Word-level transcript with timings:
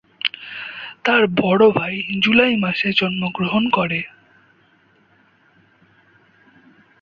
তার 1.05 1.23
বড় 1.27 1.63
ভাই 1.71 1.95
জুলাই 2.19 2.55
মাসে 2.55 2.89
জন্মগ্রহণ 2.93 3.63
করে। 3.69 3.99